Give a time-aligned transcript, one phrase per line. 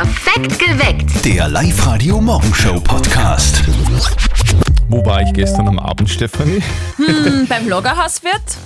[0.00, 1.24] Perfekt geweckt.
[1.24, 3.64] Der Live-Radio Morgenshow Podcast.
[4.88, 6.62] Wo war ich gestern am Abend, Stefanie?
[6.98, 8.58] Hm, beim Lagerhauswirt?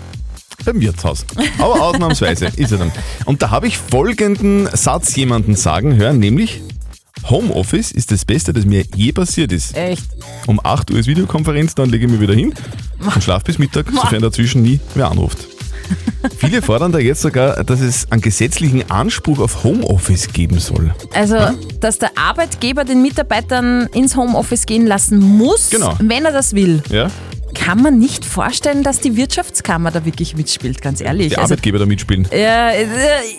[0.66, 1.24] Beim Wirtshaus.
[1.56, 2.92] Aber ausnahmsweise ist er dann.
[3.24, 6.60] Und da habe ich folgenden Satz jemanden sagen hören, nämlich
[7.30, 9.75] Homeoffice ist das Beste, das mir je passiert ist.
[9.75, 10.05] Echt?
[10.46, 12.53] Um 8 Uhr ist Videokonferenz, dann lege ich mich wieder hin
[13.03, 15.49] und schlafe bis Mittag, sofern dazwischen nie wer anruft.
[16.38, 20.95] Viele fordern da jetzt sogar, dass es einen gesetzlichen Anspruch auf Homeoffice geben soll.
[21.14, 21.36] Also,
[21.80, 25.94] dass der Arbeitgeber den Mitarbeitern ins Homeoffice gehen lassen muss, Genau.
[26.00, 26.82] wenn er das will.
[26.90, 27.11] Ja?
[27.54, 31.29] Kann man nicht vorstellen, dass die Wirtschaftskammer da wirklich mitspielt, ganz ehrlich.
[31.31, 32.27] Die Also, Arbeitgeber da mitspielen.
[32.33, 32.86] ja, äh,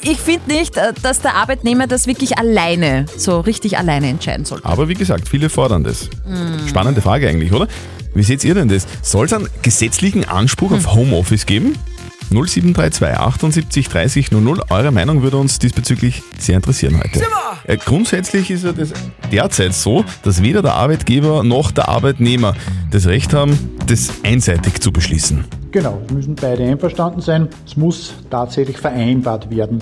[0.03, 4.59] ich finde nicht, äh, dass der Arbeitnehmer das wirklich alleine, so richtig alleine entscheiden soll.
[4.63, 6.09] Aber wie gesagt, viele fordern das.
[6.69, 7.67] Spannende Frage eigentlich, oder?
[8.13, 8.85] Wie seht ihr denn das?
[9.01, 11.75] Soll es einen gesetzlichen Anspruch auf Homeoffice geben?
[12.31, 14.61] 0732 78 30 00.
[14.69, 17.21] Eure Meinung würde uns diesbezüglich sehr interessieren heute.
[17.65, 18.93] Äh, grundsätzlich ist ja das
[19.31, 22.55] derzeit so, dass weder der Arbeitgeber noch der Arbeitnehmer
[22.91, 25.45] das Recht haben, das einseitig zu beschließen.
[25.71, 27.49] Genau, es müssen beide einverstanden sein.
[27.65, 29.81] Es muss tatsächlich vereinbart werden.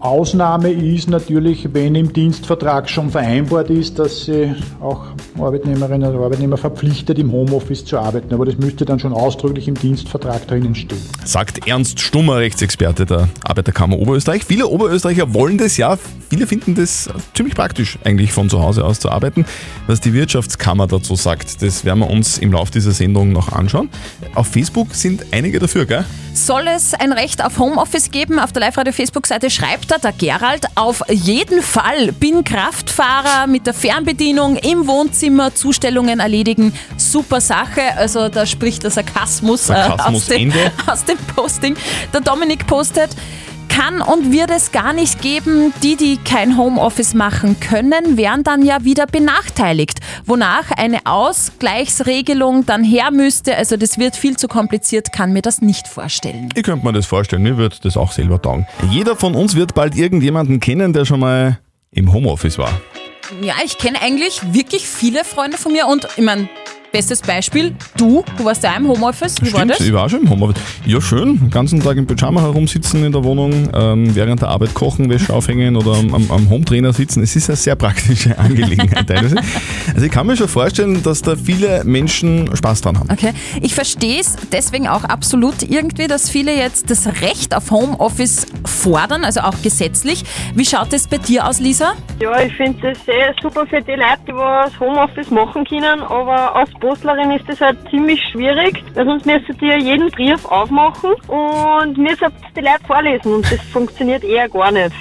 [0.00, 5.04] Ausnahme ist natürlich, wenn im Dienstvertrag schon vereinbart ist, dass sie auch
[5.38, 8.32] Arbeitnehmerinnen oder Arbeitnehmer verpflichtet, im Homeoffice zu arbeiten.
[8.32, 11.02] Aber das müsste dann schon ausdrücklich im Dienstvertrag drinnen stehen.
[11.26, 14.42] Sagt Ernst Stummer, Rechtsexperte der Arbeiterkammer Oberösterreich.
[14.42, 15.98] Viele Oberösterreicher wollen das ja.
[16.30, 19.44] Viele finden das ziemlich praktisch, eigentlich von zu Hause aus zu arbeiten.
[19.86, 23.90] Was die Wirtschaftskammer dazu sagt, das werden wir uns im Laufe dieser Sendung noch anschauen.
[24.34, 26.06] Auf Facebook sind einige dafür, gell?
[26.32, 28.38] Soll es ein Recht auf Homeoffice geben?
[28.38, 32.12] Auf der Live-Radio-Facebook-Seite schreibt er, der Gerald, auf jeden Fall.
[32.12, 36.74] Bin Kraftfahrer mit der Fernbedienung im Wohnzimmer, Zustellungen erledigen.
[36.96, 37.82] Super Sache.
[37.96, 40.52] Also da spricht der Sarkasmus, Sarkasmus, aus, dem,
[40.86, 41.76] aus dem Posting.
[42.12, 43.10] Der Dominik postet,
[43.70, 45.72] kann und wird es gar nicht geben.
[45.82, 50.00] Die, die kein Homeoffice machen können, wären dann ja wieder benachteiligt.
[50.26, 53.56] Wonach eine Ausgleichsregelung dann her müsste.
[53.56, 56.50] Also das wird viel zu kompliziert, kann mir das nicht vorstellen.
[56.54, 58.66] Ich könnte mir das vorstellen, mir wird das auch selber taugen.
[58.90, 61.58] Jeder von uns wird bald irgendjemanden kennen, der schon mal
[61.92, 62.80] im Homeoffice war.
[63.40, 66.48] Ja, ich kenne eigentlich wirklich viele Freunde von mir und ich meine,
[66.92, 69.80] bestes Beispiel, du, du warst ja im Homeoffice, wie war Stimmt, das?
[69.80, 70.62] ich war schon im Homeoffice.
[70.86, 71.38] Ja, schön.
[71.38, 75.32] Den ganzen Tag im Pyjama herumsitzen in der Wohnung, ähm, während der Arbeit kochen, Wäsche
[75.32, 77.22] aufhängen oder am, am, am Hometrainer sitzen.
[77.22, 79.36] Es ist eine sehr praktische Angelegenheit teilweise.
[79.94, 83.10] Also ich kann mir schon vorstellen, dass da viele Menschen Spaß dran haben.
[83.10, 88.46] Okay, ich verstehe es deswegen auch absolut irgendwie, dass viele jetzt das Recht auf Homeoffice
[88.64, 90.24] fordern, also auch gesetzlich.
[90.54, 91.94] Wie schaut es bei dir aus, Lisa?
[92.20, 96.54] Ja, ich finde das sehr super für die Leute, die was Homeoffice machen können, aber
[96.56, 101.98] als Postlerin ist das halt ziemlich schwierig, weil sonst müsstet ihr jeden Brief aufmachen und
[101.98, 104.94] müsstet die Leute vorlesen und das funktioniert eher gar nicht.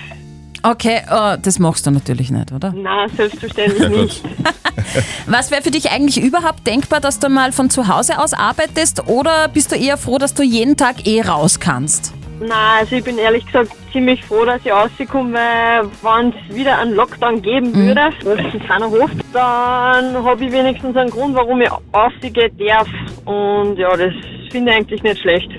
[0.62, 2.74] Okay, äh, das machst du natürlich nicht, oder?
[2.74, 4.24] Nein, selbstverständlich nicht.
[5.26, 9.08] Was wäre für dich eigentlich überhaupt denkbar, dass du mal von zu Hause aus arbeitest
[9.08, 12.14] oder bist du eher froh, dass du jeden Tag eh raus kannst?
[12.40, 15.40] Nein, also ich bin ehrlich gesagt ziemlich froh, dass ich rauskomme,
[16.02, 20.52] weil wenn es wieder einen Lockdown geben würde, was sich keiner hofft, dann habe ich
[20.52, 22.88] wenigstens einen Grund, warum ich rausgehen darf.
[23.26, 24.14] Und ja, das
[24.52, 25.50] finde ich eigentlich nicht schlecht.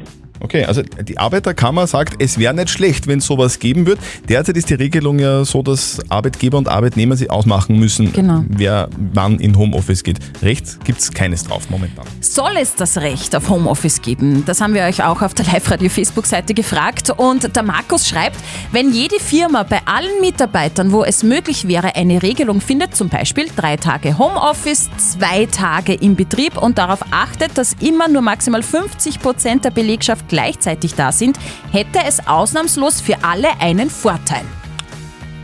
[0.41, 3.99] Okay, also die Arbeiterkammer sagt, es wäre nicht schlecht, wenn es sowas geben wird.
[4.29, 8.45] Derzeit ist die Regelung ja so, dass Arbeitgeber und Arbeitnehmer sich ausmachen müssen, Genau.
[8.49, 10.19] wer wann in Homeoffice geht.
[10.43, 12.07] Recht gibt es keines drauf momentan.
[12.21, 14.45] Soll es das Recht auf Homeoffice geben?
[14.47, 17.11] Das haben wir euch auch auf der Live-Radio-Facebook-Seite gefragt.
[17.11, 18.37] Und der Markus schreibt,
[18.73, 23.47] wenn jede Firma bei allen Mitarbeitern, wo es möglich wäre, eine Regelung findet, zum Beispiel
[23.55, 29.21] drei Tage Homeoffice, zwei Tage im Betrieb und darauf achtet, dass immer nur maximal 50
[29.21, 31.37] Prozent der Belegschaft gleichzeitig da sind,
[31.71, 34.45] hätte es ausnahmslos für alle einen Vorteil.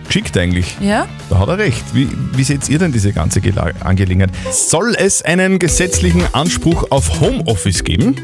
[0.07, 0.77] Geschickt eigentlich.
[0.81, 1.07] Ja?
[1.29, 1.83] Da hat er recht.
[1.93, 4.31] Wie, wie seht ihr denn diese ganze Gela Angelegenheit?
[4.51, 8.17] Soll es einen gesetzlichen Anspruch auf Homeoffice geben?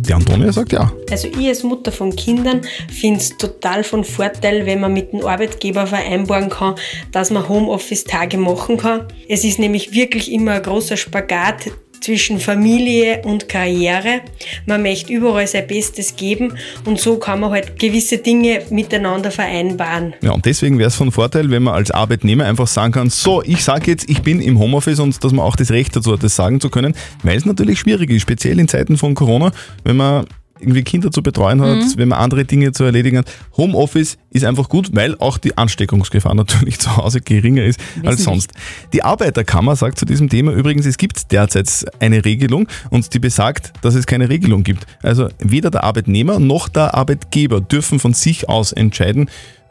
[0.00, 0.92] Die Antonia sagt ja.
[1.10, 5.24] Also ich als Mutter von Kindern finde es total von Vorteil, wenn man mit dem
[5.24, 6.74] Arbeitgeber vereinbaren kann,
[7.12, 9.08] dass man Homeoffice-Tage machen kann.
[9.28, 11.70] Es ist nämlich wirklich immer ein großer Spagat
[12.00, 14.20] zwischen Familie und Karriere.
[14.66, 16.54] Man möchte überall sein Bestes geben
[16.84, 20.14] und so kann man halt gewisse Dinge miteinander vereinbaren.
[20.22, 23.42] Ja, und deswegen wäre es von Vorteil, wenn man als Arbeitnehmer einfach sagen kann, so,
[23.42, 26.22] ich sage jetzt, ich bin im Homeoffice und dass man auch das Recht dazu hat,
[26.22, 29.52] das sagen zu können, weil es natürlich schwierig ist, speziell in Zeiten von Corona,
[29.84, 30.26] wenn man
[30.58, 33.32] irgendwie Kinder zu betreuen hat, wenn man andere Dinge zu erledigen hat.
[33.56, 38.24] Homeoffice ist einfach gut, weil auch die Ansteckungsgefahr natürlich zu Hause geringer ist als Wesentlich.
[38.24, 38.52] sonst.
[38.92, 43.72] Die Arbeiterkammer sagt zu diesem Thema übrigens, es gibt derzeit eine Regelung und die besagt,
[43.82, 44.86] dass es keine Regelung gibt.
[45.02, 49.28] Also weder der Arbeitnehmer noch der Arbeitgeber dürfen von sich aus entscheiden,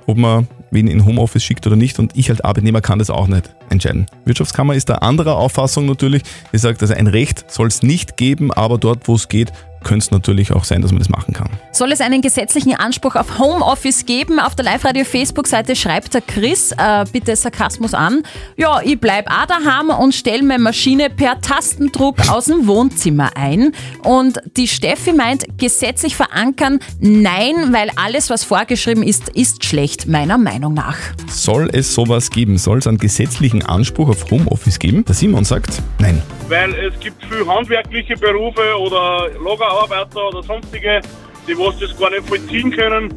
[0.08, 3.28] ob man wen in Homeoffice schickt oder nicht und ich als Arbeitnehmer kann das auch
[3.28, 4.06] nicht entscheiden.
[4.26, 6.22] Wirtschaftskammer ist da anderer Auffassung natürlich.
[6.54, 9.52] Die sagt, also ein Recht soll es nicht geben, aber dort, wo es geht,
[9.86, 11.50] könnte es natürlich auch sein, dass man das machen kann.
[11.72, 14.40] Soll es einen gesetzlichen Anspruch auf Homeoffice geben?
[14.40, 18.24] Auf der Live-Radio-Facebook-Seite schreibt der Chris, äh, bitte Sarkasmus an,
[18.58, 23.72] ja, ich bleib auch daheim und stelle meine Maschine per Tastendruck aus dem Wohnzimmer ein.
[24.04, 30.40] Und die Steffi meint, gesetzlich verankern, nein, weil alles, was vorgeschrieben ist, ist schlecht, meiner
[30.40, 30.98] Meinung nach.
[31.28, 32.58] Soll es sowas geben?
[32.58, 35.06] Soll es einen gesetzlichen Anspruch auf Homeoffice geben?
[35.06, 36.22] Der Simon sagt, nein.
[36.50, 41.02] weil es gibt viele handwerkliche Berufe oder Lagerarbeiter oder sonstige,
[41.48, 43.14] die was das gar nicht vollziehen können.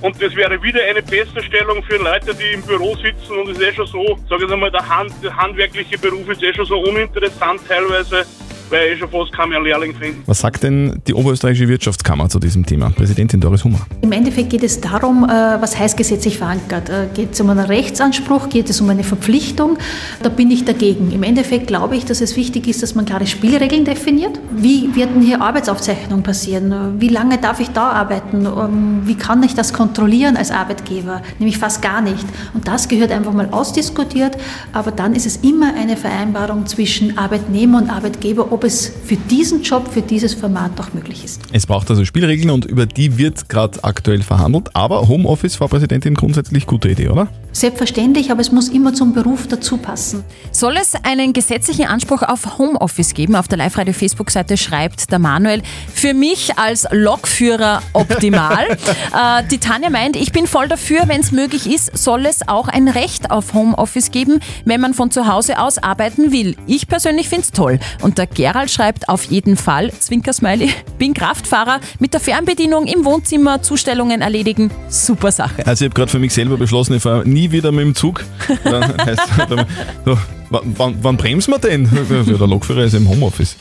[0.00, 3.64] Und das wäre wieder eine Besserstellung für Leute, die im Büro sitzen und es ist
[3.64, 6.78] eh schon so, sage ich einmal, der, Hand, der handwerkliche Beruf ist eh schon so
[6.78, 8.24] uninteressant teilweise,
[8.70, 10.22] weil eh schon fast keinen mehr Lehrling finden.
[10.26, 12.90] Was sagt denn die Oberösterreichische Wirtschaftskammer zu diesem Thema?
[12.90, 13.80] Präsidentin Doris Hummer.
[14.00, 16.88] Im Endeffekt geht es darum, äh, was heißt gesetzlich verankert.
[16.88, 19.78] Äh, Geht es um einen Rechtsanspruch, geht es um eine Verpflichtung?
[20.22, 21.10] Da bin ich dagegen.
[21.12, 24.38] Im Endeffekt glaube ich, dass es wichtig ist, dass man klare Spielregeln definiert.
[24.50, 27.00] Wie wird denn hier Arbeitsaufzeichnung passieren?
[27.00, 28.46] Wie lange darf ich da arbeiten?
[28.46, 31.22] Ähm, Wie kann ich das kontrollieren als Arbeitgeber?
[31.38, 32.24] Nämlich fast gar nicht.
[32.54, 34.36] Und das gehört einfach mal ausdiskutiert.
[34.72, 39.62] Aber dann ist es immer eine Vereinbarung zwischen Arbeitnehmer und Arbeitgeber, ob es für diesen
[39.62, 41.42] Job, für dieses Format auch möglich ist.
[41.52, 44.74] Es braucht also Spielregeln und über die wird gerade aktuell verhandelt.
[44.74, 47.28] Aber Homeoffice, Frau Präsidentin, grundsätzlich gute Idee, oder?
[47.58, 50.22] Selbstverständlich, aber es muss immer zum Beruf dazu passen.
[50.52, 53.34] Soll es einen gesetzlichen Anspruch auf Homeoffice geben?
[53.34, 55.62] Auf der Live-Radio-Facebook-Seite schreibt der Manuel,
[55.92, 58.68] für mich als Lokführer optimal.
[58.70, 62.68] äh, die Tanja meint, ich bin voll dafür, wenn es möglich ist, soll es auch
[62.68, 66.54] ein Recht auf Homeoffice geben, wenn man von zu Hause aus arbeiten will.
[66.68, 67.80] Ich persönlich finde es toll.
[68.02, 73.62] Und der Gerald schreibt auf jeden Fall, Zwinker-Smiley, bin Kraftfahrer, mit der Fernbedienung im Wohnzimmer
[73.62, 74.70] Zustellungen erledigen.
[74.88, 75.66] Super Sache.
[75.66, 78.24] Also ich habe gerade für mich selber beschlossen, ich fahre nie wieder mit dem Zug.
[78.64, 79.66] Dann heißt, dann,
[80.04, 80.18] so,
[80.50, 81.84] wann, wann, bremsen wir denn?
[82.10, 83.56] Ja, der Lokführer ist im Homeoffice.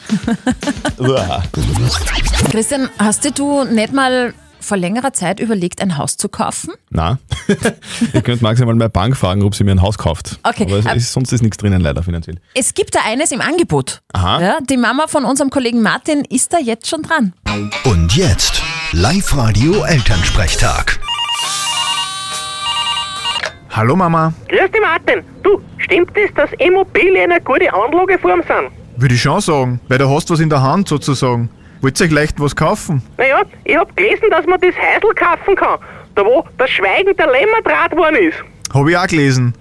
[2.52, 6.74] Christian, hast du nicht mal vor längerer Zeit überlegt, ein Haus zu kaufen?
[6.90, 7.20] Na,
[8.14, 10.40] ihr könnt maximal meine Bank fragen, ob sie mir ein Haus kauft.
[10.44, 12.38] Okay, Aber es ab- ist, sonst ist nichts drinnen leider finanziell.
[12.54, 14.02] Es gibt da eines im Angebot.
[14.14, 14.42] Aha.
[14.42, 17.34] Ja, die Mama von unserem Kollegen Martin ist da jetzt schon dran.
[17.86, 18.62] Und jetzt
[18.92, 21.00] Live-Radio Elternsprechtag.
[23.78, 25.24] Hallo Mama, Grüß dich, Martin.
[25.44, 28.72] Du, stimmt es, dass Immobilien eine gute Anlageform sind?
[28.96, 31.48] würde ich schon sagen, weil du hast was in der Hand sozusagen.
[31.82, 33.04] Wollt ihr euch leicht was kaufen?
[33.20, 35.78] Naja, ich hab gelesen, dass man das Häusl kaufen kann,
[36.16, 38.44] da wo das Schweigen der Lämmer draht worden ist.
[38.74, 39.54] Habe ich auch gelesen.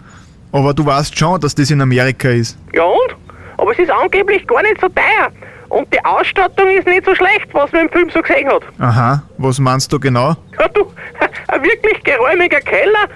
[0.51, 2.59] Aber du weißt schon, dass das in Amerika ist.
[2.73, 3.17] Ja und?
[3.59, 5.31] Aber es ist angeblich gar nicht so teuer.
[5.69, 8.62] Und die Ausstattung ist nicht so schlecht, was man im Film so gesehen hat.
[8.79, 10.37] Aha, was meinst du genau?
[10.59, 10.91] Ja, du,
[11.49, 13.11] ein wirklich geräumiger Keller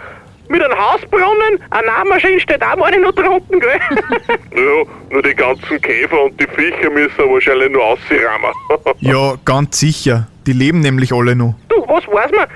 [0.51, 3.81] mit einem Hausbrunnen, eine Nähmaschine steht auch mal noch drunten, gell?
[4.53, 8.53] Ja, nur die ganzen Käfer und die Viecher müssen wahrscheinlich nur ausrammen.
[8.99, 10.27] Ja, ganz sicher.
[10.47, 11.55] Die leben nämlich alle noch.
[11.69, 12.47] Du, was weiß man?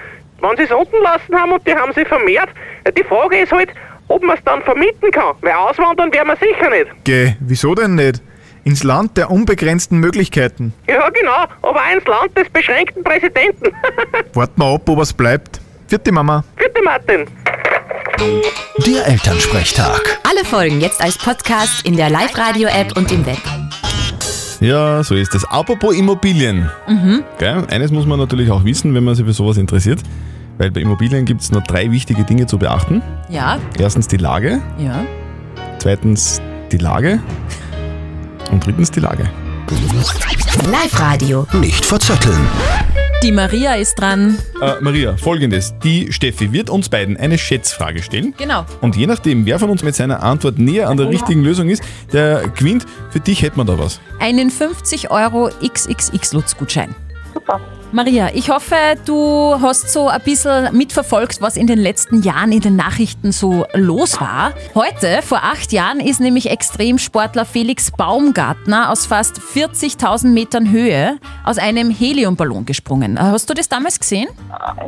[0.41, 2.49] Wenn sie es unten lassen haben und die haben sie vermehrt,
[2.85, 3.70] ja, die Frage ist halt,
[4.08, 5.37] ob man es dann vermieten kann.
[5.40, 6.87] Weil auswandern werden wir sicher nicht.
[7.05, 8.20] Geh, wieso denn nicht?
[8.64, 10.73] Ins Land der unbegrenzten Möglichkeiten.
[10.88, 13.70] Ja, genau, aber auch ins Land des beschränkten Präsidenten.
[14.35, 15.61] Warten wir ab, ob es bleibt.
[15.87, 16.43] Vierte Mama.
[16.56, 17.26] Bitte, Martin.
[18.19, 20.20] Der Elternsprechtag.
[20.22, 23.38] Alle Folgen jetzt als Podcast in der Live-Radio-App und im Web.
[24.61, 25.44] Ja, so ist es.
[25.44, 26.71] Apropos Immobilien.
[27.38, 27.66] Gell?
[27.71, 30.00] Eines muss man natürlich auch wissen, wenn man sich für sowas interessiert.
[30.59, 33.02] Weil bei Immobilien gibt es nur drei wichtige Dinge zu beachten.
[33.28, 35.04] Ja, Erstens die Lage, ja.
[35.78, 36.40] zweitens
[36.71, 37.21] die Lage
[38.52, 39.28] und drittens die Lage.
[40.71, 41.47] Live-Radio.
[41.54, 42.47] Nicht verzetteln.
[43.25, 44.37] Die Maria ist dran.
[44.61, 45.73] Äh, Maria, folgendes.
[45.83, 48.35] Die Steffi wird uns beiden eine Schätzfrage stellen.
[48.37, 48.66] Genau.
[48.83, 51.83] Und je nachdem, wer von uns mit seiner Antwort näher an der richtigen Lösung ist,
[52.12, 52.85] der gewinnt.
[53.09, 53.99] Für dich hätten wir da was.
[54.21, 56.95] Einen 50 Euro XXX-Lutz-Gutschein.
[57.33, 57.62] Super.
[57.94, 58.74] Maria, ich hoffe,
[59.04, 63.66] du hast so ein bisschen mitverfolgt, was in den letzten Jahren in den Nachrichten so
[63.72, 64.52] los war.
[64.74, 71.58] Heute, vor acht Jahren, ist nämlich Extremsportler Felix Baumgartner aus fast 40.000 Metern Höhe aus
[71.58, 73.16] einem Heliumballon gesprungen.
[73.16, 74.26] Hast du das damals gesehen?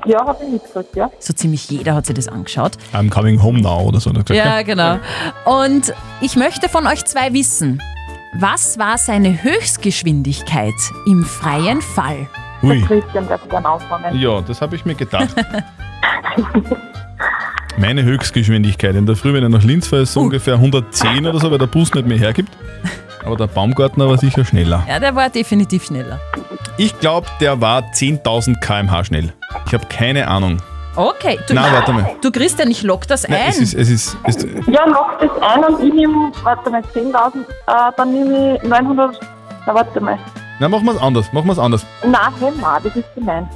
[0.04, 1.08] Ja, habe ich mitgekriegt, ja.
[1.20, 2.72] So ziemlich jeder hat sich das angeschaut.
[2.92, 4.10] I'm coming home now oder so.
[4.10, 4.98] hat er gesagt, Ja, genau.
[5.44, 7.80] Und ich möchte von euch zwei wissen,
[8.40, 10.74] was war seine Höchstgeschwindigkeit
[11.06, 12.26] im freien Fall?
[12.68, 12.82] Ui.
[12.82, 14.16] Christian darf dann anfangen.
[14.18, 15.28] Ja, das habe ich mir gedacht.
[17.78, 21.38] Meine Höchstgeschwindigkeit in der Früh, wenn er nach Linz fährt, ist so ungefähr 110 oder
[21.38, 22.50] so, weil der Bus nicht mehr hergibt.
[23.24, 24.82] Aber der Baumgartner war sicher schneller.
[24.88, 26.18] Ja, der war definitiv schneller.
[26.78, 29.32] Ich glaube, der war 10.000 km/h schnell.
[29.66, 30.58] Ich habe keine Ahnung.
[30.94, 32.10] Okay, du, Nein, warte mal.
[32.22, 33.48] du Christian, ich lock das Nein, ein.
[33.50, 36.80] es ist, es ist, es ist Ja, log das ein und ich nehme, warte mal,
[36.94, 39.20] 10.000, äh, dann nehme ich 900,
[39.66, 40.18] na warte mal.
[40.58, 41.86] Na, machen wir es anders, machen wir es anders.
[42.04, 43.48] Nein, Hemma, das ist gemein.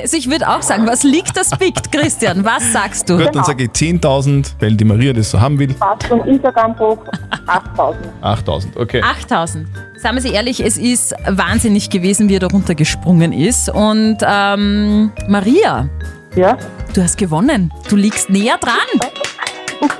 [0.00, 2.44] Also ich würde auch sagen, was liegt, das biegt, Christian.
[2.44, 3.18] Was sagst du?
[3.18, 5.74] Gut, dann sage ich 10.000, weil die Maria das so haben will.
[5.74, 7.00] Passt und Instagram-Post
[7.46, 7.94] 8.000.
[8.22, 9.02] 8.000, okay.
[9.02, 9.66] 8000.
[9.96, 13.68] Sagen wir Sie ehrlich, es ist wahnsinnig gewesen, wie er da runtergesprungen ist.
[13.68, 15.88] Und ähm, Maria,
[16.36, 16.56] Ja?
[16.94, 17.70] du hast gewonnen.
[17.90, 18.72] Du liegst näher dran.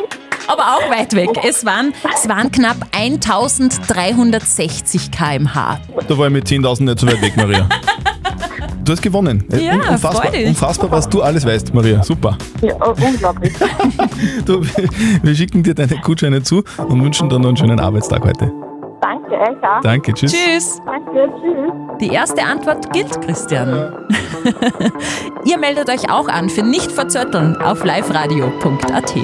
[0.48, 1.30] Aber auch weit weg.
[1.46, 5.80] Es waren, es waren knapp 1360 km/h.
[6.08, 7.68] Da war ich mit 10.000 nicht so weit weg, Maria.
[8.84, 9.44] Du hast gewonnen.
[9.52, 12.02] Äh, Ja, un- unfassbar, unfassbar, was du alles weißt, Maria.
[12.02, 12.36] Super.
[12.60, 13.52] Ja, oh, unglaublich.
[14.44, 14.62] Du,
[15.22, 18.50] wir schicken dir deine Gutscheine zu und wünschen dir noch einen schönen Arbeitstag heute.
[19.12, 19.80] Danke, euch auch.
[19.82, 20.32] Danke, tschüss.
[20.32, 20.80] Tschüss.
[20.86, 21.98] Danke, tschüss.
[22.00, 23.92] Die erste Antwort gilt, Christian.
[25.44, 29.14] Ihr meldet euch auch an für nicht verzötteln auf liveradio.at.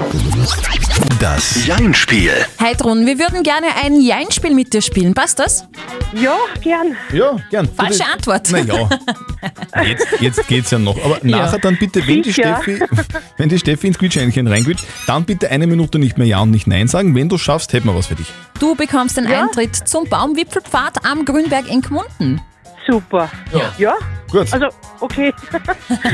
[1.19, 2.31] Das Jein-Spiel.
[2.61, 5.13] Heidrun, wir würden gerne ein Jein-Spiel mit dir spielen.
[5.13, 5.67] Passt das?
[6.13, 6.95] Ja, gern.
[7.11, 7.67] Ja, gern.
[7.67, 8.51] Falsche Antwort.
[8.51, 8.89] Naja,
[9.87, 10.95] jetzt, jetzt geht's ja noch.
[11.03, 11.37] Aber Ja.
[11.39, 12.31] nachher dann bitte, wenn die.
[12.33, 12.79] Steffi,
[13.37, 16.67] wenn die Steffi ins Quietscheinchen reinquitscht, dann bitte eine Minute nicht mehr Ja und nicht
[16.67, 17.15] Nein sagen.
[17.15, 18.31] Wenn du schaffst, hätten wir was für dich.
[18.59, 22.41] Du bekommst den Eintritt zum Baumwipfelpfad am Grünberg in Gmunden.
[22.87, 23.29] Super.
[23.77, 23.93] Ja?
[24.31, 24.67] Gut, Also,
[24.99, 25.33] okay.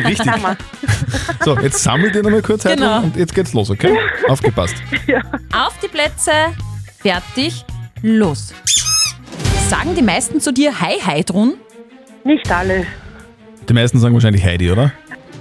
[0.06, 0.32] richtig.
[1.44, 3.02] So, jetzt sammel dir nochmal kurz Heidrun, Genau.
[3.04, 3.98] und jetzt geht's los, okay?
[4.28, 4.76] Aufgepasst.
[5.54, 6.32] Auf die Plätze,
[7.02, 7.66] fertig,
[8.02, 8.54] los.
[9.70, 11.56] Sagen die meisten zu dir Hi Heidrun?
[12.24, 12.86] Nicht alle.
[13.70, 14.92] Die meisten sagen wahrscheinlich Heidi, oder?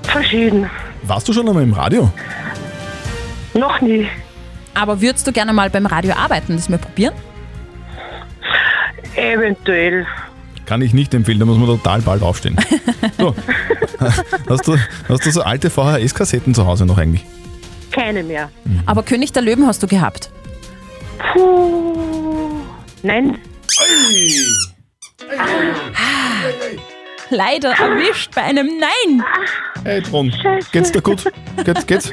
[0.02, 0.70] Verschieden.
[1.02, 2.10] Warst du schon einmal im Radio?
[3.54, 4.08] Noch nie.
[4.74, 7.14] Aber würdest du gerne mal beim Radio arbeiten, das mal probieren?
[9.16, 10.06] Eventuell.
[10.66, 12.56] Kann ich nicht empfehlen, da muss man total bald aufstehen.
[13.18, 13.34] So.
[14.48, 14.76] Hast, du,
[15.08, 17.24] hast du so alte VHS-Kassetten zu Hause noch eigentlich?
[17.92, 18.50] Keine mehr.
[18.86, 20.30] Aber König der Löwen hast du gehabt.
[21.32, 22.60] Puh.
[23.02, 23.38] Nein.
[27.30, 29.24] Leider erwischt bei einem Nein.
[29.84, 30.32] Hey, Tron,
[30.72, 31.24] geht's dir gut?
[31.64, 32.12] Geht's, geht's?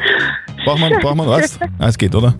[0.65, 1.59] Braucht man, braucht man einen Arzt?
[1.79, 2.35] Ah, es geht, oder?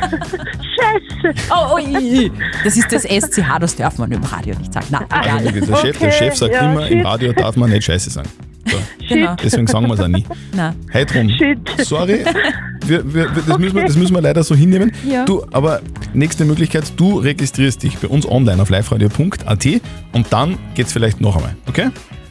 [0.00, 1.34] Scheiße.
[1.50, 2.32] Oh, oh, i, i.
[2.64, 4.86] das ist das SCH, das darf man im Radio nicht sagen.
[4.90, 5.42] Na, egal.
[5.44, 7.06] Der Chef, der Okay, Chef sagt ja, immer, im shit.
[7.06, 8.28] Radio darf man nicht Scheiße sagen.
[8.66, 8.76] So,
[9.08, 9.36] Genau.
[9.42, 10.24] deswegen sagen wir es auch nie.
[10.54, 10.74] Na.
[10.90, 11.58] Hey, Tron, Shit.
[11.86, 12.24] sorry,
[12.84, 14.92] wir, wir, wir, das, müssen wir, das müssen wir leider so hinnehmen.
[15.08, 15.24] Ja.
[15.24, 15.80] Du, aber
[16.14, 19.66] nächste Möglichkeit, du registrierst dich bei uns online auf liveradio.at
[20.12, 21.90] und dann geht's vielleicht noch einmal, okay?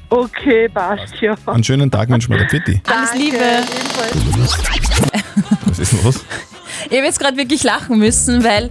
[0.09, 1.35] Okay, passt, ja.
[1.45, 2.81] Einen schönen Tag der Fitti.
[2.85, 3.37] Alles Liebe.
[5.65, 6.23] Was ist denn los?
[6.89, 8.69] Ich habe jetzt gerade wirklich lachen müssen, weil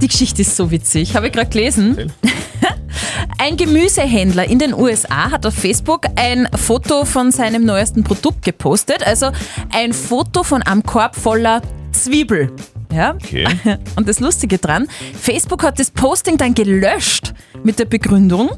[0.00, 1.14] die Geschichte ist so witzig.
[1.14, 2.12] Habe ich gerade gelesen.
[3.38, 9.04] Ein Gemüsehändler in den USA hat auf Facebook ein Foto von seinem neuesten Produkt gepostet.
[9.04, 9.32] Also
[9.72, 11.60] ein Foto von einem Korb voller
[11.92, 12.50] Zwiebel.
[12.92, 13.14] Ja?
[13.14, 13.46] Okay.
[13.96, 14.88] Und das Lustige dran,
[15.20, 17.34] Facebook hat das Posting dann gelöscht
[17.64, 18.50] mit der Begründung,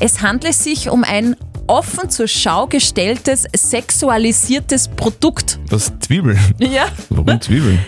[0.00, 5.58] es handle sich um ein offen zur Schau gestelltes, sexualisiertes Produkt.
[5.68, 6.38] Das Zwiebeln.
[6.58, 6.86] Ja.
[7.10, 7.78] Warum Zwiebeln?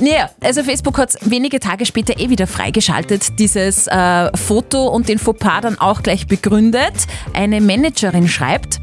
[0.00, 5.18] Naja, also Facebook hat wenige Tage später eh wieder freigeschaltet, dieses äh, Foto und den
[5.18, 7.06] Fauxpas dann auch gleich begründet.
[7.34, 8.80] Eine Managerin schreibt,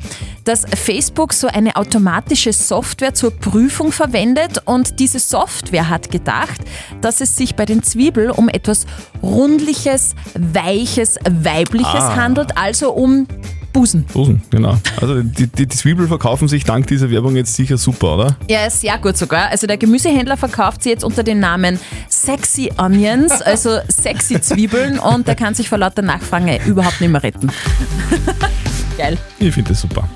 [0.47, 6.61] dass Facebook so eine automatische Software zur Prüfung verwendet und diese Software hat gedacht,
[7.01, 8.85] dass es sich bei den Zwiebeln um etwas
[9.21, 12.15] rundliches, weiches, weibliches Ah.
[12.15, 13.27] handelt, also um
[13.73, 14.05] Busen.
[14.13, 14.77] Dosen, genau.
[14.99, 18.37] Also die, die, die Zwiebeln verkaufen sich dank dieser Werbung jetzt sicher super, oder?
[18.49, 19.49] Ja, sehr gut sogar.
[19.49, 25.27] Also der Gemüsehändler verkauft sie jetzt unter dem Namen Sexy Onions, also sexy Zwiebeln und
[25.27, 27.51] der kann sich vor lauter Nachfrage überhaupt nicht mehr retten.
[28.97, 29.17] Geil.
[29.39, 30.07] Ich finde das super.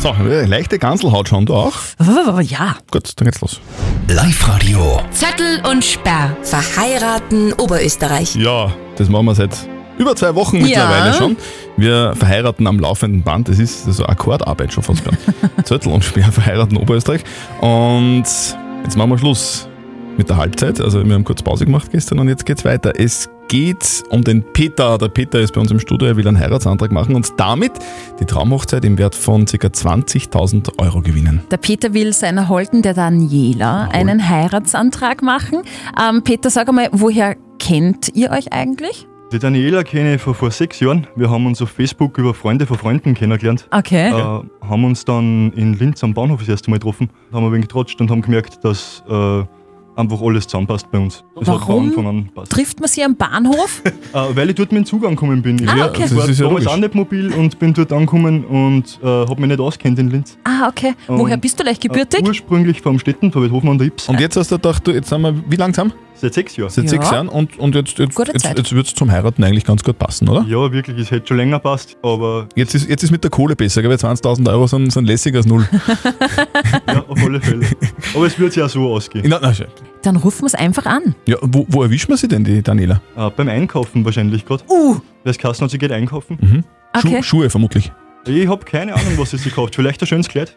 [0.00, 0.12] So,
[0.46, 1.72] leichte Ganselhaut schon du auch.
[2.40, 2.76] Ja.
[2.90, 3.60] Gut, dann geht's los.
[4.08, 5.00] Live-Radio.
[5.12, 6.36] Zettel und Sperr.
[6.42, 8.34] Verheiraten Oberösterreich.
[8.34, 9.50] Ja, das machen wir seit
[9.98, 11.12] über zwei Wochen mittlerweile Ja.
[11.14, 11.36] schon.
[11.76, 13.48] Wir verheiraten am laufenden Band.
[13.48, 15.02] Das ist so Akkordarbeit schon fast.
[15.64, 17.22] Zettel und Speer verheiraten Oberösterreich.
[17.60, 18.24] Und
[18.82, 19.68] jetzt machen wir Schluss
[20.16, 20.80] mit der Halbzeit.
[20.80, 22.92] Also wir haben kurz Pause gemacht gestern und jetzt geht's weiter.
[22.98, 24.96] Es geht um den Peter.
[24.96, 27.72] Der Peter ist bei uns im Studio, er will einen Heiratsantrag machen und damit
[28.18, 29.66] die Traumhochzeit im Wert von ca.
[29.66, 31.42] 20.000 Euro gewinnen.
[31.50, 35.64] Der Peter will seiner Holden, der Daniela, einen Heiratsantrag machen.
[36.00, 39.06] Ähm, Peter, sag einmal, woher kennt ihr euch eigentlich?
[39.32, 41.06] Die Daniela kenne ich von vor sechs Jahren.
[41.14, 43.68] Wir haben uns auf Facebook über Freunde von Freunden kennengelernt.
[43.70, 44.08] Okay.
[44.08, 44.22] Äh,
[44.66, 48.00] haben uns dann in Linz am Bahnhof das erste Mal getroffen, haben ein wenig getrotscht
[48.00, 49.42] und haben gemerkt, dass äh,
[49.96, 51.22] einfach alles zusammenpasst bei uns.
[51.38, 53.82] Das hat von Anfang an Warum trifft man sie am Bahnhof?
[54.12, 55.58] Äh, weil ich dort mit dem Zug angekommen bin.
[55.58, 56.04] Ich Ah, war- okay.
[56.14, 59.48] war ist ja damals auch nicht mobil und bin dort angekommen und äh, habe mich
[59.48, 60.36] nicht auskennt in Linz.
[60.44, 60.92] Ah, okay.
[61.08, 62.20] Und, Woher bist du leicht gebürtig?
[62.20, 64.08] Äh, ursprünglich vom Städten, von Wildhofen an der Ips.
[64.10, 65.94] Und jetzt hast du gedacht, du, jetzt sind wir, wie lang zusammen?
[66.22, 66.70] Seit sechs Jahren.
[66.70, 67.14] Seit sechs Ja.
[67.16, 68.56] Jahren und, und jetzt, jetzt, Gute jetzt, Zeit.
[68.56, 70.44] jetzt wird es zum Heiraten eigentlich ganz gut passen, oder?
[70.48, 73.56] Ja, wirklich, es hätte schon länger passt, aber Jetzt ist, jetzt ist mit der Kohle
[73.56, 75.68] besser, weil 20.000 Euro sind, sind lässiger als null.
[76.86, 77.66] ja, auf alle Fälle.
[78.14, 79.24] aber es wird ja so ausgehen.
[79.28, 79.66] Na, na, schön.
[80.02, 81.16] Dann rufen wir es einfach an.
[81.26, 83.00] ja, wo, wo erwischen wir sie denn, die Daniela?
[83.16, 84.62] Äh, beim Einkaufen wahrscheinlich gerade.
[84.70, 86.38] Uh, es Kassen hat, sie geht einkaufen.
[86.40, 86.64] Mhm.
[86.96, 87.16] Okay.
[87.16, 87.90] Schu Schuhe vermutlich.
[88.28, 89.74] Ich habe keine Ahnung, was sie sich kauft.
[89.74, 90.56] Vielleicht ein schönes Kleid.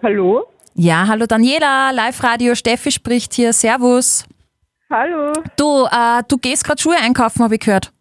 [0.00, 0.44] Hallo?
[0.74, 4.24] Ja, hallo Daniela, Live-Radio, Steffi spricht hier, servus.
[4.90, 5.32] Hallo?
[5.56, 7.92] Du, äh, du gehst gerade Schuhe einkaufen, habe ich gehört.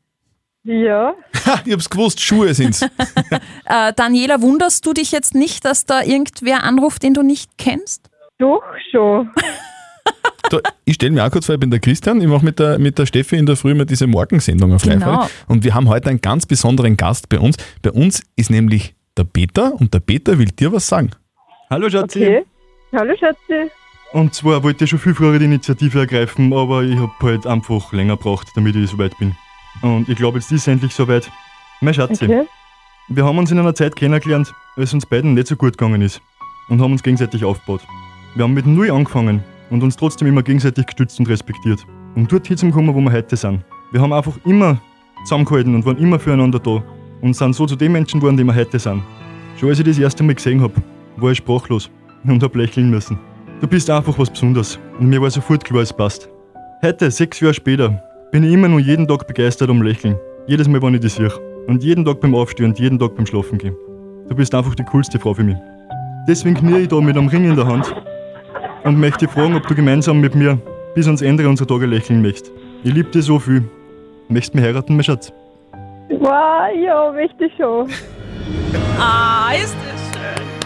[0.64, 1.14] Ja?
[1.46, 2.86] Ha, ich hab's gewusst, Schuhe sind's.
[3.72, 8.10] Äh, Daniela, wunderst du dich jetzt nicht, dass da irgendwer anruft, den du nicht kennst?
[8.40, 9.30] Doch schon.
[10.50, 12.80] Du, ich stelle mir auch kurz vor, ich bin der Christian, ich mache mit der,
[12.80, 15.22] mit der Steffi in der Früh immer diese Morgensendung auf Genau.
[15.22, 15.46] Live.
[15.48, 17.58] Und wir haben heute einen ganz besonderen Gast bei uns.
[17.84, 21.12] Bei uns ist nämlich der Peter und der Peter will dir was sagen.
[21.70, 22.24] Hallo Schatzi.
[22.26, 22.46] Okay.
[22.92, 23.70] Hallo Schatzi.
[24.14, 27.94] Und zwar wollte ich schon viel früher die Initiative ergreifen, aber ich habe halt einfach
[27.94, 29.36] länger gebraucht, damit ich so weit bin.
[29.84, 31.30] Und ich glaube, jetzt ist es endlich soweit.
[31.82, 32.46] Mein Schatzi, Okay.
[33.10, 36.20] wir haben uns in einer Zeit kennengelernt, als uns beiden nicht so gut gegangen ist.
[36.70, 37.82] Und haben uns gegenseitig aufgebaut.
[38.36, 41.86] Wir haben mit Null angefangen und uns trotzdem immer gegenseitig gestützt und respektiert.
[42.16, 43.64] Um dort hinzukommen, wo wir heute sind.
[43.92, 44.82] Wir haben einfach immer
[45.26, 46.84] zusammengehalten und waren immer füreinander da.
[47.22, 49.04] Und sind so zu den Menschen geworden, die wir heute sind.
[49.60, 50.74] Schon als ich das erste Mal gesehen habe,
[51.18, 51.90] war ich sprachlos
[52.24, 53.20] und hab lächeln müssen.
[53.62, 56.30] Du bist einfach was Besonderes und mir war sofort klar, es passt.
[56.82, 60.16] Heute, sechs Jahre später, bin ich immer noch jeden Tag begeistert um Lächeln.
[60.48, 61.32] Jedes Mal, wenn ich dich sehe.
[61.68, 63.76] Und jeden Tag beim Aufstehen und jeden Tag beim Schlafen gehen.
[64.28, 65.58] Du bist einfach die coolste Frau für mich.
[66.28, 67.94] Deswegen knie ich da mit einem Ring in der Hand
[68.84, 70.58] und möchte dich fragen, ob du gemeinsam mit mir
[70.96, 72.52] bis ans Ende unserer Tage lächeln möchtest.
[72.84, 73.64] Ich liebe dich so viel.
[74.30, 75.34] Möchtest du mich heiraten, mein Schatz?
[76.10, 77.90] Wow, ja, möchte ich schon.
[79.00, 80.59] Ah, ist das schön.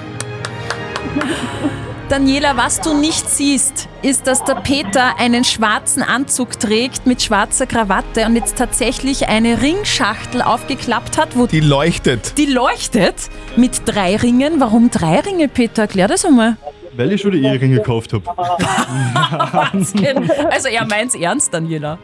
[2.09, 7.65] Daniela, was du nicht siehst, ist, dass der Peter einen schwarzen Anzug trägt mit schwarzer
[7.65, 12.37] Krawatte und jetzt tatsächlich eine Ringschachtel aufgeklappt hat, wo Die leuchtet.
[12.37, 13.15] die leuchtet
[13.55, 14.59] mit drei Ringen.
[14.59, 15.83] Warum drei Ringe, Peter?
[15.83, 16.57] Erklär das einmal.
[16.95, 18.23] Weil ich schon die Eheringe gekauft habe.
[20.51, 21.97] Also er meint's ernst, Daniela.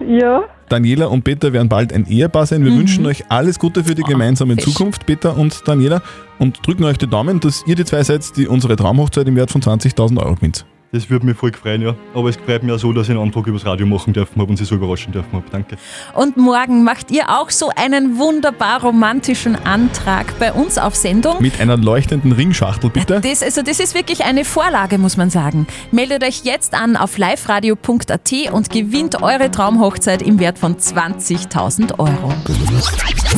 [0.00, 0.42] Ja.
[0.68, 2.64] Daniela und Peter werden bald ein Ehepaar sein.
[2.64, 2.78] Wir Mhm.
[2.78, 4.64] wünschen euch alles Gute für die gemeinsame Fisch.
[4.64, 6.02] Zukunft, Peter und Daniela.
[6.38, 9.50] Und drücken euch die Daumen, dass ihr die zwei seid, die unsere Traumhochzeit im Wert
[9.50, 10.66] von 20.000 Euro gewinnt.
[10.96, 11.94] Das würde mich voll freuen, ja.
[12.14, 14.48] Aber es freut mich auch so, dass ich einen Antrag übers Radio machen dürfen habe
[14.48, 15.44] und sie so überraschen dürfen habe.
[15.52, 15.76] Danke.
[16.14, 21.42] Und morgen macht ihr auch so einen wunderbar romantischen Antrag bei uns auf Sendung.
[21.42, 23.20] Mit einer leuchtenden Ringschachtel, bitte.
[23.20, 25.66] Das, also das ist wirklich eine Vorlage, muss man sagen.
[25.92, 32.32] Meldet euch jetzt an auf liveradio.at und gewinnt eure Traumhochzeit im Wert von 20.000 Euro.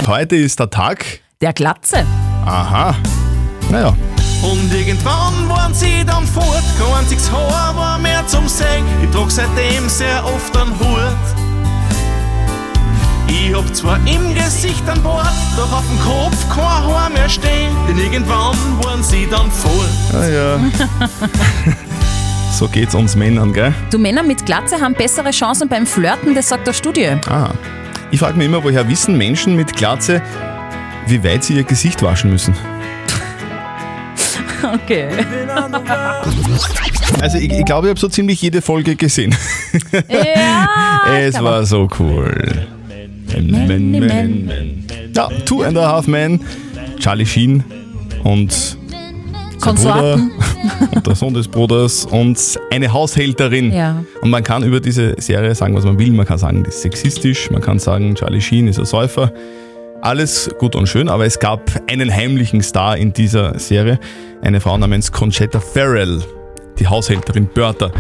[0.07, 1.05] Heute ist der Tag.
[1.40, 2.07] Der Glatze.
[2.44, 2.94] Aha.
[3.68, 3.97] Naja,
[4.42, 8.85] Und irgendwann waren sie dann fort, kein einziges Haar war mehr zum Sehen.
[9.03, 11.16] Ich trug seitdem sehr oft einen Hut.
[13.27, 17.74] Ich hab zwar im Gesicht ein Bart, doch auf dem Kopf kein Haar mehr stehen.
[17.88, 19.88] Denn irgendwann waren sie dann fort.
[20.14, 20.59] ah ja.
[22.53, 23.74] so geht's uns Männern, gell?
[23.90, 27.16] Du Männer mit Glatze haben bessere Chancen beim Flirten, das sagt der Studie.
[27.29, 27.51] Ah.
[28.11, 30.22] Ich frage mich immer, woher wissen Menschen mit Glatze,
[31.07, 32.55] wie weit sie ihr Gesicht waschen müssen.
[34.75, 35.09] Okay.
[37.21, 39.35] Also ich, ich glaube, ich habe so ziemlich jede Folge gesehen.
[40.09, 40.68] Ja.
[41.18, 42.66] es war so cool.
[43.35, 44.85] Men, men, men.
[45.14, 46.40] Ja, Two and a Half Men,
[46.99, 47.64] Charlie Sheen
[48.25, 48.77] und
[49.61, 50.31] Konsorten.
[50.94, 52.38] Und der Sohn des Bruders und
[52.71, 53.73] eine Haushälterin.
[53.73, 54.05] Ja.
[54.21, 56.12] Und man kann über diese Serie sagen, was man will.
[56.12, 57.51] Man kann sagen, die ist sexistisch.
[57.51, 59.33] Man kann sagen, Charlie Sheen ist ein Säufer.
[60.00, 63.98] Alles gut und schön, aber es gab einen heimlichen Star in dieser Serie.
[64.42, 66.22] Eine Frau namens Conchetta Farrell,
[66.78, 67.90] die Haushälterin Bertha.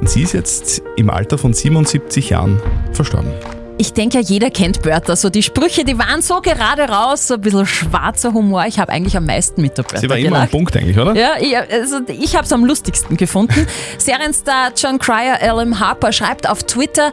[0.00, 2.60] Und sie ist jetzt im Alter von 77 Jahren
[2.92, 3.32] verstorben.
[3.80, 5.16] Ich denke ja, jeder kennt Bertha.
[5.16, 8.66] So die Sprüche, die waren so gerade raus, so ein bisschen schwarzer Humor.
[8.66, 10.50] Ich habe eigentlich am meisten mit der Bertha Sie war immer am gelacht.
[10.50, 11.14] Punkt eigentlich, oder?
[11.14, 13.66] Ja, ich, also ich habe es am lustigsten gefunden.
[13.98, 15.80] Serienstar John Cryer, L.M.
[15.80, 17.12] Harper schreibt auf Twitter,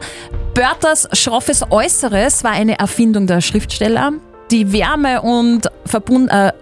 [0.54, 4.12] Berthas schroffes Äußeres war eine Erfindung der Schriftsteller.
[4.50, 6.52] Die Wärme und Verbund, äh,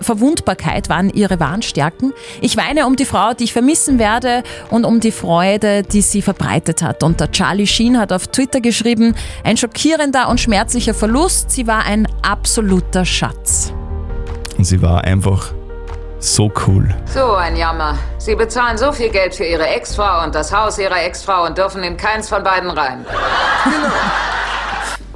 [0.00, 2.12] Verwundbarkeit waren ihre wahren Stärken.
[2.40, 6.22] Ich weine um die Frau, die ich vermissen werde und um die Freude, die sie
[6.22, 7.04] verbreitet hat.
[7.04, 11.52] Und der Charlie Sheen hat auf Twitter geschrieben, ein schockierender und schmerzlicher Verlust.
[11.52, 13.72] Sie war ein absoluter Schatz.
[14.58, 15.52] Und sie war einfach
[16.18, 16.88] So cool.
[17.06, 17.98] So ein Jammer.
[18.18, 21.82] Sie bezahlen so viel Geld für Ihre Ex-Frau und das Haus Ihrer Ex-Frau und dürfen
[21.82, 23.04] in keins von beiden rein.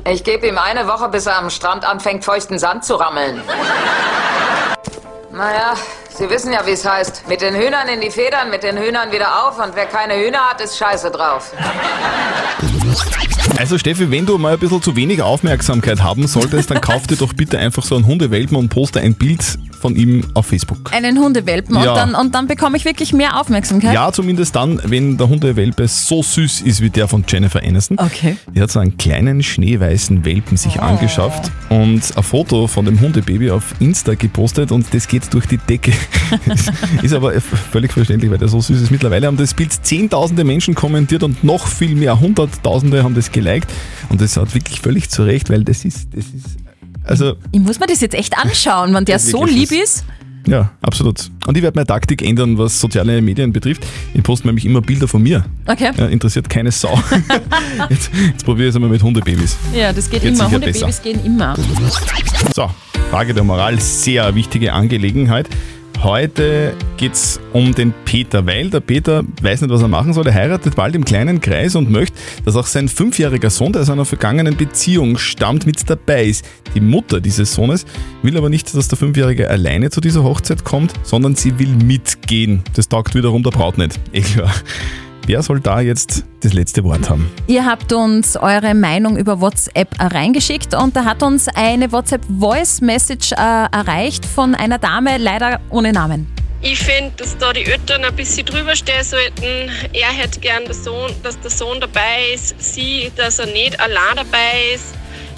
[0.08, 3.40] Ich gebe ihm eine Woche, bis er am Strand anfängt, feuchten Sand zu rammeln.
[5.32, 5.74] Naja,
[6.18, 7.28] Sie wissen ja, wie es heißt.
[7.28, 10.48] Mit den Hühnern in die Federn, mit den Hühnern wieder auf und wer keine Hühner
[10.48, 11.52] hat, ist scheiße drauf.
[13.58, 17.16] Also Steffi, wenn du mal ein bisschen zu wenig Aufmerksamkeit haben solltest, dann kauf dir
[17.16, 20.92] doch bitte einfach so einen Hundewelpen und poste ein Bild von ihm auf Facebook.
[20.92, 21.90] Einen Hundewelpen Ja.
[21.90, 23.94] und, dann, und dann bekomme ich wirklich mehr Aufmerksamkeit.
[23.94, 27.98] Ja, zumindest dann, wenn der Hundewelpe so süß ist wie der von Jennifer Aniston.
[27.98, 28.36] Okay.
[28.52, 33.50] Die hat so einen kleinen schneeweißen Welpen sich angeschafft und ein Foto von dem Hundebaby
[33.50, 35.92] auf Insta gepostet und das geht durch die Decke.
[37.02, 38.90] ist aber völlig verständlich, weil der so süß ist.
[38.90, 43.70] Mittlerweile haben das Bild zehntausende Menschen kommentiert und noch viel mehr, hunderttausende haben das geliked
[44.08, 46.56] und das hat wirklich völlig zu Recht, weil das ist, das ist,
[47.06, 50.04] also Ich muss mir das jetzt echt anschauen, wenn der so lieb ist.
[50.46, 51.30] ja, absolut.
[51.46, 53.84] Und ich werde meine Taktik ändern, was soziale Medien betrifft.
[54.14, 55.44] Ich poste nämlich immer Bilder von mir.
[55.66, 55.90] Okay.
[55.96, 56.98] Ja, interessiert keine Sau.
[57.90, 59.56] jetzt, jetzt probiere ich es einmal mit Hundebabys.
[59.74, 60.44] Ja, das geht, Geht immer.
[60.50, 61.02] Hundebabys besser.
[61.02, 61.56] gehen immer.
[62.54, 62.70] So,
[63.10, 65.48] Frage der Moral, sehr wichtige Angelegenheit.
[66.06, 70.24] Heute geht es um den Peter, weil der Peter weiß nicht, was er machen soll.
[70.28, 73.90] Er heiratet bald im kleinen Kreis und möchte, dass auch sein fünfjähriger Sohn, der aus
[73.90, 76.44] einer vergangenen Beziehung stammt, mit dabei ist.
[76.76, 77.86] Die Mutter dieses Sohnes
[78.22, 82.62] will aber nicht, dass der Fünfjährige alleine zu dieser Hochzeit kommt, sondern sie will mitgehen.
[82.74, 83.98] Das taugt wiederum der Braut nicht.
[84.12, 84.54] Klar.
[85.26, 87.28] Wer soll da jetzt das letzte Wort haben?
[87.48, 93.34] Ihr habt uns eure Meinung über WhatsApp reingeschickt und da hat uns eine WhatsApp-Voice-Message äh,
[93.34, 96.28] erreicht von einer Dame, leider ohne Namen.
[96.62, 99.68] Ich finde, dass da die Eltern ein bisschen drüber stehen sollten.
[99.92, 104.14] Er hätte gern, der Sohn, dass der Sohn dabei ist, sie, dass er nicht allein
[104.14, 104.94] dabei ist.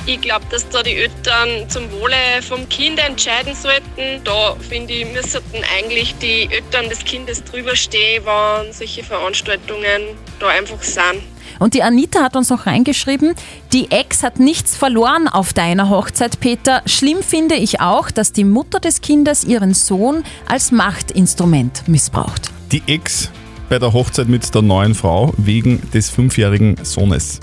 [0.06, 4.24] Ich glaube, dass da die Eltern zum Wohle vom Kind entscheiden sollten.
[4.24, 5.42] Da finde ich, müssten
[5.76, 10.02] eigentlich die Eltern des Kindes drüber stehen, wenn solche Veranstaltungen
[10.40, 11.22] da einfach sind.
[11.58, 13.34] Und die Anita hat uns noch reingeschrieben,
[13.72, 16.82] die Ex hat nichts verloren auf deiner Hochzeit, Peter.
[16.86, 22.50] Schlimm finde ich auch, dass die Mutter des Kindes ihren Sohn als Machtinstrument missbraucht.
[22.70, 23.30] Die Ex
[23.68, 27.40] bei der Hochzeit mit der neuen Frau wegen des fünfjährigen Sohnes.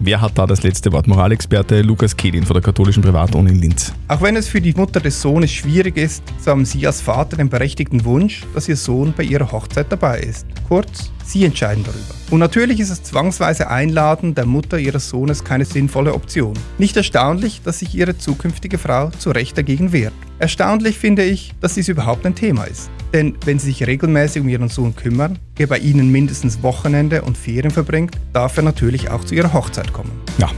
[0.00, 1.08] Wer hat da das letzte Wort?
[1.08, 3.92] Moralexperte Lukas Kedin von der katholischen Privatuni in Linz.
[4.06, 7.36] Auch wenn es für die Mutter des Sohnes schwierig ist, so haben Sie als Vater
[7.36, 10.46] den berechtigten Wunsch, dass Ihr Sohn bei Ihrer Hochzeit dabei ist.
[10.68, 12.14] Kurz, Sie entscheiden darüber.
[12.30, 16.54] Und natürlich ist das zwangsweise Einladen der Mutter Ihres Sohnes keine sinnvolle Option.
[16.78, 20.14] Nicht erstaunlich, dass sich Ihre zukünftige Frau zu Recht dagegen wehrt.
[20.38, 22.90] Erstaunlich finde ich, dass dies überhaupt ein Thema ist.
[23.12, 27.36] Denn wenn Sie sich regelmäßig um Ihren Sohn kümmern, er bei Ihnen mindestens Wochenende und
[27.36, 30.12] Ferien verbringt, darf er natürlich auch zu Ihrer Hochzeit kommen.
[30.38, 30.48] Ja,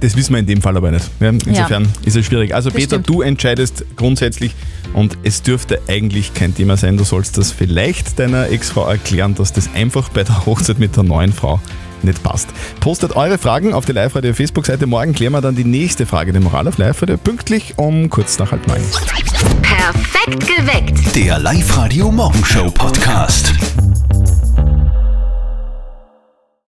[0.00, 1.08] das wissen wir in dem Fall aber nicht.
[1.20, 2.54] Ja, insofern ist es schwierig.
[2.54, 3.08] Also Das Peter, stimmt.
[3.08, 4.54] du entscheidest grundsätzlich
[4.94, 6.96] und es dürfte eigentlich kein Thema sein.
[6.96, 11.02] Du sollst das vielleicht deiner Ex-Frau erklären, dass das einfach bei der Hochzeit mit der
[11.04, 11.60] neuen Frau
[12.02, 12.48] nicht passt.
[12.78, 14.86] Postet eure Fragen auf die Live-Radio Facebook-Seite.
[14.86, 18.52] Morgen klären wir dann die nächste Frage der Moral auf Live-Radio pünktlich um kurz nach
[18.52, 18.80] halb neun.
[19.62, 21.16] Perfekt geweckt.
[21.16, 23.52] Der Live-Radio Morgenshow Podcast.